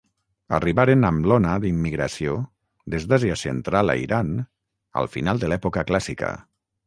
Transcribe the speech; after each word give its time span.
Arribaren 0.59 1.07
amb 1.09 1.27
l'ona 1.31 1.51
d'immigració 1.65 2.33
des 2.95 3.05
d'Àsia 3.11 3.37
Central 3.43 3.95
a 3.95 3.97
Iran 4.07 4.33
al 5.03 5.11
final 5.17 5.43
de 5.45 5.51
l'època 5.53 5.85
clàssica. 5.93 6.33